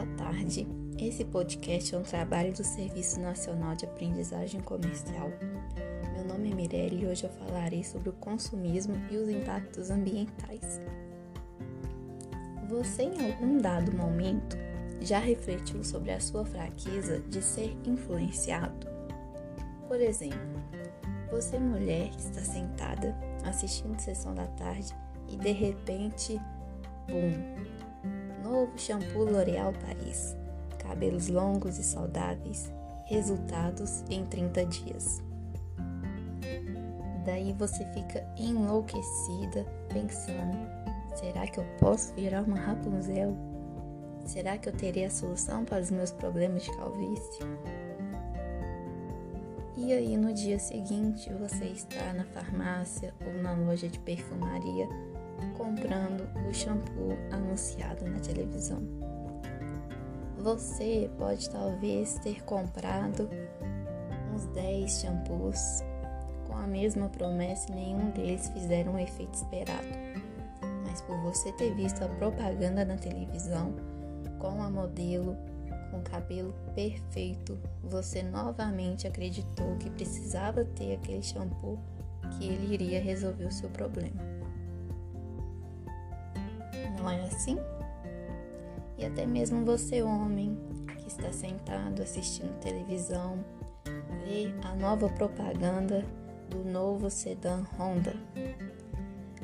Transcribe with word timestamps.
Boa 0.00 0.16
tarde. 0.16 0.66
Esse 0.98 1.26
podcast 1.26 1.94
é 1.94 1.98
um 1.98 2.02
trabalho 2.02 2.54
do 2.54 2.64
Serviço 2.64 3.20
Nacional 3.20 3.74
de 3.76 3.84
Aprendizagem 3.84 4.58
Comercial. 4.62 5.30
Meu 6.14 6.24
nome 6.24 6.50
é 6.50 6.54
Mirelle 6.54 7.02
e 7.02 7.06
hoje 7.06 7.24
eu 7.24 7.30
falarei 7.30 7.84
sobre 7.84 8.08
o 8.08 8.14
consumismo 8.14 8.94
e 9.10 9.18
os 9.18 9.28
impactos 9.28 9.90
ambientais. 9.90 10.80
Você, 12.66 13.02
em 13.02 13.30
algum 13.30 13.58
dado 13.58 13.94
momento, 13.94 14.56
já 15.02 15.18
refletiu 15.18 15.84
sobre 15.84 16.12
a 16.12 16.20
sua 16.20 16.46
fraqueza 16.46 17.20
de 17.28 17.42
ser 17.42 17.76
influenciado? 17.84 18.86
Por 19.86 20.00
exemplo, 20.00 20.62
você, 21.30 21.58
mulher, 21.58 22.08
está 22.16 22.40
sentada 22.40 23.14
assistindo 23.44 24.00
sessão 24.00 24.34
da 24.34 24.46
tarde 24.46 24.96
e 25.28 25.36
de 25.36 25.52
repente, 25.52 26.40
bum! 27.06 27.79
Novo 28.42 28.72
shampoo 28.76 29.24
L'Oréal 29.24 29.72
Paris. 29.84 30.36
Cabelos 30.78 31.28
longos 31.28 31.78
e 31.78 31.82
saudáveis. 31.82 32.72
Resultados 33.04 34.02
em 34.08 34.24
30 34.24 34.64
dias. 34.66 35.22
Daí 37.24 37.52
você 37.52 37.84
fica 37.92 38.26
enlouquecida 38.38 39.66
pensando: 39.92 40.56
será 41.14 41.46
que 41.46 41.58
eu 41.60 41.64
posso 41.78 42.14
virar 42.14 42.42
uma 42.42 42.56
Rapunzel? 42.56 43.36
Será 44.24 44.56
que 44.56 44.68
eu 44.68 44.72
terei 44.72 45.04
a 45.04 45.10
solução 45.10 45.64
para 45.64 45.82
os 45.82 45.90
meus 45.90 46.10
problemas 46.10 46.62
de 46.62 46.76
calvície? 46.76 47.44
E 49.76 49.92
aí 49.92 50.16
no 50.16 50.32
dia 50.32 50.58
seguinte 50.58 51.32
você 51.34 51.64
está 51.64 52.12
na 52.12 52.24
farmácia 52.24 53.14
ou 53.26 53.42
na 53.42 53.52
loja 53.54 53.88
de 53.88 53.98
perfumaria 53.98 54.88
comprando 55.56 56.28
o 56.48 56.54
shampoo 56.54 57.16
anunciado 57.30 58.04
na 58.08 58.18
televisão. 58.20 58.82
Você 60.38 61.10
pode 61.18 61.50
talvez 61.50 62.14
ter 62.20 62.42
comprado 62.44 63.28
uns 64.34 64.46
10 64.46 64.90
shampoos 65.00 65.82
com 66.46 66.56
a 66.56 66.66
mesma 66.66 67.08
promessa 67.08 67.70
e 67.70 67.74
nenhum 67.74 68.10
deles 68.10 68.48
fizeram 68.48 68.94
o 68.94 68.98
efeito 68.98 69.34
esperado. 69.34 69.88
Mas 70.86 71.00
por 71.02 71.18
você 71.18 71.52
ter 71.52 71.74
visto 71.74 72.02
a 72.02 72.08
propaganda 72.08 72.84
na 72.84 72.96
televisão 72.96 73.74
com 74.38 74.62
a 74.62 74.70
modelo 74.70 75.36
com 75.90 75.98
o 75.98 76.02
cabelo 76.02 76.54
perfeito, 76.74 77.58
você 77.82 78.22
novamente 78.22 79.06
acreditou 79.06 79.76
que 79.76 79.90
precisava 79.90 80.64
ter 80.64 80.94
aquele 80.94 81.22
shampoo 81.22 81.78
que 82.30 82.46
ele 82.46 82.74
iria 82.74 83.02
resolver 83.02 83.46
o 83.46 83.52
seu 83.52 83.68
problema. 83.70 84.29
Não 87.00 87.10
é 87.10 87.20
assim? 87.22 87.56
E 88.98 89.06
até 89.06 89.24
mesmo 89.24 89.64
você, 89.64 90.02
homem, 90.02 90.58
que 90.98 91.08
está 91.08 91.32
sentado 91.32 92.02
assistindo 92.02 92.60
televisão, 92.60 93.42
vê 94.24 94.52
a 94.62 94.74
nova 94.76 95.08
propaganda 95.08 96.04
do 96.50 96.62
novo 96.70 97.08
sedã 97.08 97.64
Honda, 97.78 98.14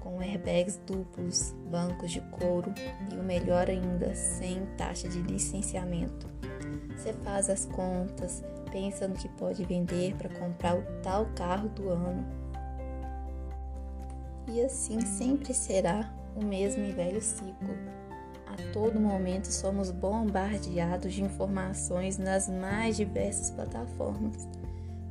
com 0.00 0.18
airbags 0.18 0.80
duplos, 0.84 1.54
bancos 1.70 2.10
de 2.10 2.20
couro 2.22 2.74
e 3.12 3.14
o 3.14 3.22
melhor 3.22 3.70
ainda, 3.70 4.12
sem 4.16 4.66
taxa 4.76 5.08
de 5.08 5.20
licenciamento. 5.22 6.26
Você 6.96 7.12
faz 7.12 7.48
as 7.48 7.66
contas, 7.66 8.42
pensa 8.72 9.06
no 9.06 9.14
que 9.14 9.28
pode 9.28 9.64
vender 9.64 10.16
para 10.16 10.28
comprar 10.30 10.76
o 10.76 10.82
tal 11.00 11.26
carro 11.36 11.68
do 11.68 11.90
ano. 11.90 12.24
E 14.48 14.60
assim 14.62 15.00
sempre 15.00 15.54
será 15.54 16.03
o 16.34 16.44
mesmo 16.44 16.84
e 16.84 16.92
velho 16.92 17.20
ciclo. 17.20 17.74
A 18.46 18.72
todo 18.72 19.00
momento 19.00 19.46
somos 19.46 19.90
bombardeados 19.90 21.12
de 21.12 21.22
informações 21.22 22.18
nas 22.18 22.48
mais 22.48 22.96
diversas 22.96 23.50
plataformas, 23.50 24.48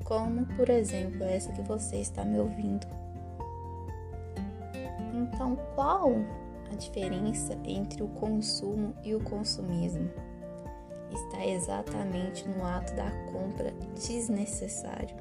como 0.04 0.46
por 0.56 0.70
exemplo 0.70 1.24
essa 1.24 1.52
que 1.52 1.62
você 1.62 1.98
está 1.98 2.24
me 2.24 2.40
ouvindo. 2.40 2.88
Então, 5.14 5.58
qual 5.76 6.12
a 6.72 6.76
diferença 6.76 7.58
entre 7.66 8.02
o 8.04 8.08
consumo 8.08 8.94
e 9.04 9.14
o 9.14 9.20
consumismo? 9.20 10.10
Está 11.12 11.46
exatamente 11.46 12.48
no 12.48 12.66
ato 12.66 12.96
da 12.96 13.12
compra 13.32 13.72
desnecessário, 13.94 15.16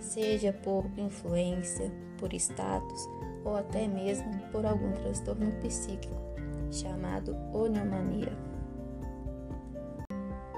seja 0.00 0.52
por 0.52 0.86
influência, 0.96 1.92
por 2.18 2.32
status 2.32 3.08
ou 3.48 3.56
até 3.56 3.88
mesmo 3.88 4.38
por 4.52 4.66
algum 4.66 4.92
transtorno 4.92 5.50
psíquico 5.62 6.14
chamado 6.70 7.34
oniomania. 7.52 8.32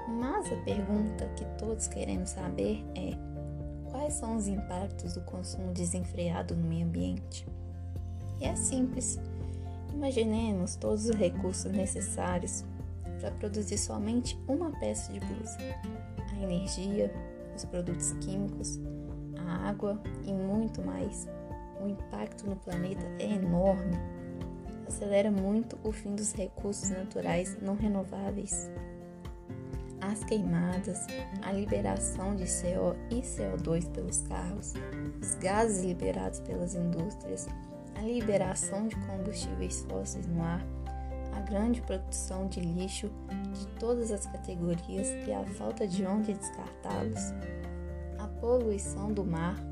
Mas 0.09 0.51
a 0.51 0.57
pergunta 0.57 1.25
que 1.35 1.45
todos 1.57 1.87
queremos 1.87 2.31
saber 2.31 2.83
é: 2.95 3.13
quais 3.89 4.15
são 4.15 4.35
os 4.35 4.47
impactos 4.47 5.13
do 5.13 5.21
consumo 5.21 5.71
desenfreado 5.73 6.55
no 6.55 6.67
meio 6.67 6.85
ambiente? 6.85 7.47
E 8.39 8.45
é 8.45 8.55
simples. 8.55 9.19
Imaginemos 9.93 10.75
todos 10.75 11.05
os 11.05 11.15
recursos 11.15 11.71
necessários 11.71 12.65
para 13.19 13.31
produzir 13.31 13.77
somente 13.77 14.37
uma 14.47 14.71
peça 14.79 15.13
de 15.13 15.19
blusa: 15.19 15.57
a 16.33 16.43
energia, 16.43 17.11
os 17.55 17.63
produtos 17.65 18.11
químicos, 18.13 18.79
a 19.37 19.69
água 19.69 20.01
e 20.25 20.33
muito 20.33 20.81
mais. 20.81 21.27
O 21.81 21.87
impacto 21.87 22.47
no 22.47 22.55
planeta 22.55 23.03
é 23.17 23.33
enorme. 23.33 23.97
Acelera 24.87 25.31
muito 25.31 25.79
o 25.83 25.91
fim 25.91 26.13
dos 26.15 26.31
recursos 26.33 26.89
naturais 26.89 27.57
não 27.59 27.75
renováveis. 27.75 28.69
As 29.99 30.23
queimadas, 30.23 31.07
a 31.41 31.51
liberação 31.51 32.35
de 32.35 32.45
CO 32.45 32.95
e 33.09 33.21
CO2 33.21 33.89
pelos 33.91 34.21
carros, 34.21 34.73
os 35.21 35.35
gases 35.35 35.83
liberados 35.83 36.39
pelas 36.41 36.75
indústrias, 36.75 37.47
a 37.95 38.01
liberação 38.01 38.87
de 38.87 38.95
combustíveis 39.07 39.85
fósseis 39.89 40.27
no 40.27 40.41
ar, 40.43 40.65
a 41.33 41.41
grande 41.41 41.81
produção 41.81 42.47
de 42.47 42.59
lixo 42.59 43.09
de 43.53 43.67
todas 43.79 44.11
as 44.11 44.25
categorias 44.25 45.07
e 45.27 45.31
a 45.31 45.43
falta 45.45 45.87
de 45.87 46.05
onde 46.05 46.33
descartá-los, 46.33 47.31
a 48.19 48.27
poluição 48.39 49.13
do 49.13 49.23
mar, 49.23 49.70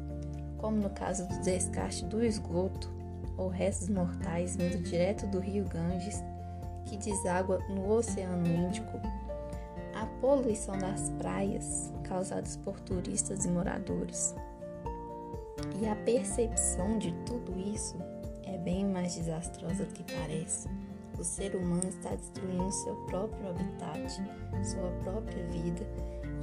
como 0.59 0.77
no 0.77 0.89
caso 0.91 1.27
do 1.27 1.39
descarte 1.41 2.05
do 2.05 2.23
esgoto 2.23 2.91
ou 3.37 3.47
restos 3.47 3.89
mortais 3.89 4.55
vindo 4.55 4.83
direto 4.83 5.25
do 5.27 5.39
rio 5.39 5.65
Ganges, 5.65 6.21
que 6.85 6.97
deságua 6.97 7.59
no 7.69 7.89
Oceano 7.89 8.45
Índico, 8.45 8.99
a 9.95 10.05
poluição 10.21 10.77
das 10.77 11.09
praias 11.17 11.91
causadas 12.03 12.57
por 12.57 12.79
turistas 12.81 13.45
e 13.45 13.49
moradores. 13.49 14.35
E 15.81 15.87
a 15.87 15.95
percepção 15.95 16.97
de 16.97 17.11
tudo 17.25 17.57
isso 17.59 17.95
é 18.43 18.57
bem 18.57 18.85
mais 18.85 19.15
desastrosa 19.15 19.85
do 19.85 19.93
que 19.93 20.03
parece. 20.13 20.67
O 21.17 21.23
ser 21.23 21.55
humano 21.55 21.87
está 21.87 22.15
destruindo 22.15 22.71
seu 22.71 22.95
próprio 23.07 23.49
habitat, 23.49 24.21
sua 24.63 24.89
própria 25.03 25.43
vida 25.47 25.85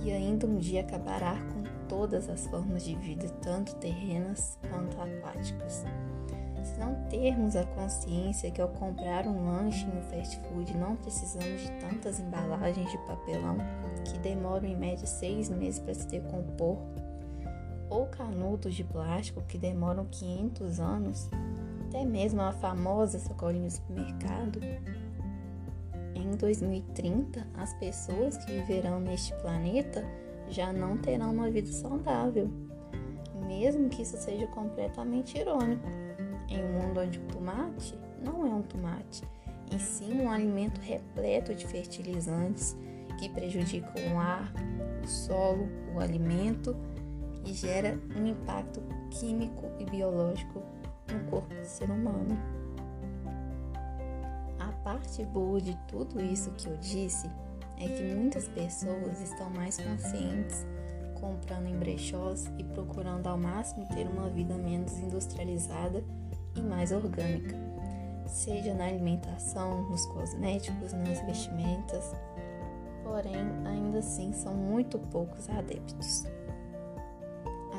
e 0.05 0.13
ainda 0.13 0.47
um 0.47 0.59
dia 0.59 0.83
acabará 0.83 1.35
com 1.53 1.76
todas 1.89 2.29
as 2.29 2.47
formas 2.47 2.85
de 2.85 2.95
vida, 2.97 3.29
tanto 3.43 3.75
terrenas 3.77 4.59
quanto 4.71 5.01
aquáticas. 5.01 5.85
Se 6.63 6.79
não 6.81 6.95
termos 7.09 7.55
a 7.55 7.65
consciência 7.65 8.51
que 8.51 8.61
ao 8.61 8.69
comprar 8.69 9.27
um 9.27 9.47
lanche 9.47 9.87
no 9.87 10.03
fast 10.03 10.41
food 10.49 10.77
não 10.77 10.97
precisamos 10.97 11.63
de 11.63 11.71
tantas 11.81 12.19
embalagens 12.19 12.91
de 12.91 12.99
papelão 12.99 13.57
que 14.05 14.19
demoram 14.19 14.67
em 14.67 14.77
média 14.77 15.07
seis 15.07 15.49
meses 15.49 15.79
para 15.79 15.95
se 15.95 16.09
decompor, 16.09 16.77
ou 17.89 18.07
canudos 18.07 18.75
de 18.75 18.83
plástico 18.83 19.43
que 19.43 19.57
demoram 19.57 20.07
500 20.07 20.81
anos, 20.81 21.31
até 21.89 22.05
mesmo 22.05 22.41
a 22.41 22.53
famosa 22.53 23.21
sacolinha 23.21 23.69
do 23.69 23.73
supermercado, 23.73 24.59
em 26.17 26.37
2030 26.37 27.47
as 27.55 27.73
pessoas 27.75 28.37
que 28.39 28.53
viverão 28.53 28.99
neste 28.99 29.33
planeta 29.37 30.05
já 30.49 30.73
não 30.73 30.97
terão 30.97 31.33
uma 31.33 31.51
vida 31.51 31.71
saudável, 31.73 32.51
mesmo 33.47 33.89
que 33.89 34.03
isso 34.03 34.17
seja 34.17 34.47
completamente 34.49 35.39
irônico. 35.39 35.87
Em 36.49 36.63
um 36.63 36.73
mundo 36.81 37.01
onde 37.01 37.19
o 37.19 37.23
tomate 37.23 37.99
não 38.25 38.47
é 38.47 38.51
um 38.51 38.63
tomate, 38.63 39.23
em 39.73 39.79
sim 39.79 40.21
um 40.21 40.31
alimento 40.31 40.81
repleto 40.81 41.55
de 41.55 41.67
fertilizantes 41.67 42.77
que 43.19 43.29
prejudicam 43.29 44.15
o 44.15 44.19
ar, 44.19 44.53
o 45.03 45.07
solo, 45.07 45.69
o 45.95 46.01
alimento 46.01 46.77
e 47.45 47.53
gera 47.53 47.99
um 48.17 48.27
impacto 48.27 48.83
químico 49.11 49.67
e 49.79 49.85
biológico 49.85 50.63
no 51.13 51.31
corpo 51.31 51.55
do 51.55 51.65
ser 51.65 51.91
humano. 51.91 52.37
A 54.59 54.73
parte 54.83 55.25
boa 55.25 55.61
de 55.61 55.77
tudo 55.89 56.21
isso 56.21 56.51
que 56.53 56.69
eu 56.69 56.77
disse 56.77 57.31
é 57.79 57.89
que 57.89 58.15
muitas 58.15 58.49
pessoas 58.49 59.21
estão 59.21 59.51
mais 59.51 59.77
conscientes 59.79 60.65
comprando 61.21 61.67
em 61.67 61.77
brechós 61.77 62.47
e 62.59 62.65
procurando 62.65 63.27
ao 63.27 63.39
máximo 63.39 63.87
ter 63.89 64.07
uma 64.07 64.29
vida 64.29 64.55
menos 64.55 64.97
industrializada 64.99 66.05
e 66.55 66.61
mais 66.61 66.93
orgânica, 66.93 67.57
seja 68.27 68.75
na 68.75 68.87
alimentação, 68.87 69.89
nos 69.91 70.07
cosméticos, 70.07 70.93
nas 70.93 71.21
vestimentas. 71.23 72.15
porém 73.03 73.47
ainda 73.65 73.99
assim 73.99 74.33
são 74.33 74.55
muito 74.55 74.99
poucos 74.99 75.49
adeptos. 75.49 76.25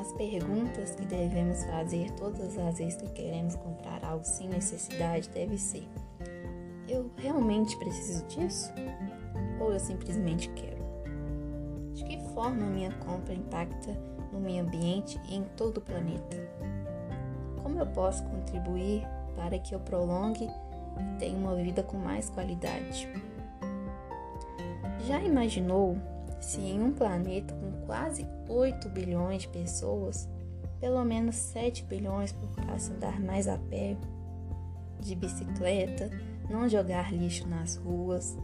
As 0.00 0.12
perguntas 0.12 0.94
que 0.94 1.04
devemos 1.04 1.64
fazer 1.64 2.10
todas 2.12 2.56
as 2.56 2.78
vezes 2.78 2.96
que 2.96 3.10
queremos 3.10 3.56
comprar 3.56 4.04
algo 4.04 4.24
sem 4.24 4.48
necessidade 4.48 5.28
deve 5.30 5.58
ser: 5.58 5.86
eu 6.88 7.10
realmente 7.16 7.76
preciso 7.76 8.24
disso? 8.26 8.72
Ou 9.60 9.72
eu 9.72 9.80
simplesmente 9.80 10.48
quero? 10.50 10.78
De 11.94 12.04
que 12.04 12.20
forma 12.32 12.66
minha 12.66 12.92
compra 12.98 13.34
impacta 13.34 13.96
no 14.32 14.40
meio 14.40 14.62
ambiente 14.62 15.20
e 15.28 15.36
em 15.36 15.44
todo 15.56 15.78
o 15.78 15.82
planeta? 15.82 16.36
Como 17.62 17.78
eu 17.78 17.86
posso 17.86 18.22
contribuir 18.24 19.06
para 19.34 19.58
que 19.58 19.74
eu 19.74 19.80
prolongue 19.80 20.44
e 20.44 21.18
tenha 21.18 21.36
uma 21.36 21.54
vida 21.54 21.82
com 21.82 21.96
mais 21.96 22.30
qualidade? 22.30 23.08
Já 25.06 25.22
imaginou 25.22 25.96
se 26.40 26.60
em 26.60 26.82
um 26.82 26.92
planeta 26.92 27.54
com 27.54 27.86
quase 27.86 28.26
8 28.48 28.88
bilhões 28.90 29.42
de 29.42 29.48
pessoas, 29.48 30.28
pelo 30.80 31.04
menos 31.04 31.34
7 31.36 31.84
bilhões 31.84 32.32
procurassem 32.32 32.94
andar 32.94 33.20
mais 33.20 33.48
a 33.48 33.58
pé, 33.58 33.96
de 35.00 35.14
bicicleta, 35.14 36.10
não 36.48 36.68
jogar 36.68 37.12
lixo 37.12 37.46
nas 37.48 37.76
ruas, 37.76 38.36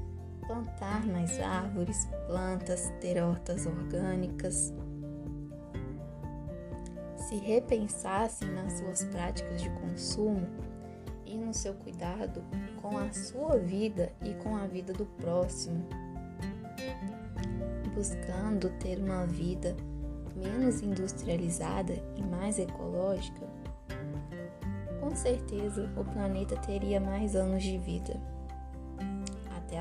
plantar 0.47 1.07
mais 1.07 1.41
árvores, 1.41 2.09
plantas, 2.27 2.93
ter 3.01 3.23
hortas 3.23 3.67
orgânicas. 3.67 4.73
Se 7.17 7.37
repensassem 7.37 8.49
nas 8.51 8.75
suas 8.75 9.05
práticas 9.05 9.63
de 9.63 9.71
consumo 9.71 10.47
e 11.25 11.37
no 11.37 11.55
seu 11.55 11.75
cuidado 11.75 12.45
com 12.81 12.99
a 12.99 13.13
sua 13.13 13.59
vida 13.59 14.13
e 14.23 14.35
com 14.35 14.57
a 14.57 14.67
vida 14.67 14.93
do 14.93 15.07
próximo, 15.07 15.87
buscando 17.95 18.69
ter 18.79 18.99
uma 18.99 19.27
vida 19.27 19.75
menos 20.37 20.83
industrializada 20.83 21.95
e 22.17 22.23
mais 22.23 22.59
ecológica, 22.59 23.47
com 25.01 25.15
certeza 25.15 25.91
o 25.97 26.05
planeta 26.05 26.57
teria 26.57 27.01
mais 27.01 27.35
anos 27.35 27.63
de 27.63 27.79
vida, 27.79 28.21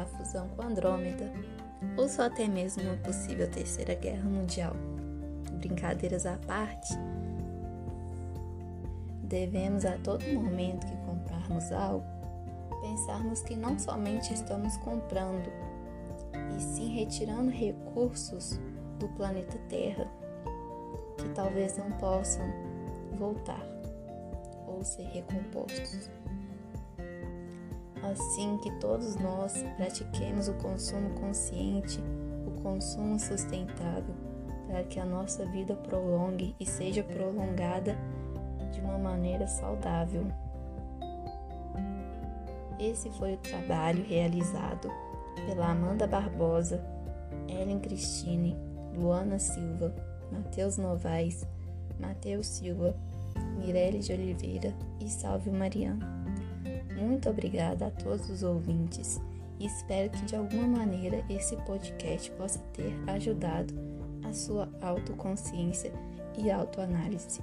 a 0.03 0.05
fusão 0.05 0.47
com 0.49 0.61
Andrômeda, 0.61 1.31
ou 1.97 2.07
só 2.07 2.23
até 2.23 2.47
mesmo 2.47 2.83
uma 2.83 2.97
possível 2.97 3.49
terceira 3.49 3.95
guerra 3.95 4.29
mundial. 4.29 4.75
Brincadeiras 5.53 6.25
à 6.25 6.37
parte, 6.37 6.93
devemos 9.23 9.85
a 9.85 9.97
todo 9.97 10.23
momento 10.33 10.85
que 10.85 10.95
comprarmos 11.05 11.71
algo 11.71 12.13
pensarmos 12.83 13.41
que 13.41 13.55
não 13.55 13.79
somente 13.79 14.33
estamos 14.33 14.75
comprando, 14.77 15.49
e 16.55 16.61
sim 16.61 16.93
retirando 16.93 17.49
recursos 17.49 18.59
do 18.99 19.07
planeta 19.09 19.57
Terra 19.69 20.05
que 21.17 21.29
talvez 21.29 21.77
não 21.77 21.89
possam 21.93 22.45
voltar 23.13 23.65
ou 24.67 24.83
ser 24.83 25.03
recompostos. 25.03 26.09
Assim 28.11 28.57
que 28.57 28.69
todos 28.79 29.15
nós 29.15 29.63
pratiquemos 29.77 30.49
o 30.49 30.53
consumo 30.55 31.11
consciente, 31.11 31.99
o 32.45 32.61
consumo 32.61 33.17
sustentável, 33.17 34.13
para 34.67 34.83
que 34.83 34.99
a 34.99 35.05
nossa 35.05 35.45
vida 35.45 35.73
prolongue 35.75 36.55
e 36.59 36.65
seja 36.65 37.03
prolongada 37.03 37.97
de 38.73 38.81
uma 38.81 38.97
maneira 38.97 39.47
saudável. 39.47 40.25
Esse 42.79 43.09
foi 43.11 43.35
o 43.35 43.37
trabalho 43.37 44.03
realizado 44.03 44.89
pela 45.45 45.71
Amanda 45.71 46.05
Barbosa, 46.05 46.83
Ellen 47.47 47.79
Cristine, 47.79 48.57
Luana 48.95 49.39
Silva, 49.39 49.93
Matheus 50.31 50.77
Novaes, 50.77 51.47
Matheus 51.99 52.47
Silva, 52.47 52.95
Mirelle 53.57 53.99
de 53.99 54.11
Oliveira 54.11 54.73
e 54.99 55.09
Salve 55.09 55.49
Mariano. 55.49 56.22
Muito 57.03 57.29
obrigada 57.29 57.87
a 57.87 57.91
todos 57.91 58.29
os 58.29 58.43
ouvintes 58.43 59.21
e 59.59 59.65
espero 59.65 60.09
que 60.09 60.25
de 60.25 60.35
alguma 60.35 60.67
maneira 60.67 61.23
esse 61.29 61.55
podcast 61.57 62.31
possa 62.31 62.59
ter 62.73 62.93
ajudado 63.07 63.73
a 64.23 64.31
sua 64.31 64.69
autoconsciência 64.81 65.91
e 66.37 66.49
autoanálise. 66.49 67.41